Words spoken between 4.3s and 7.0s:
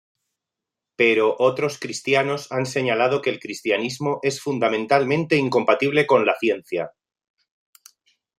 fundamentalmente incompatible con la ciencia.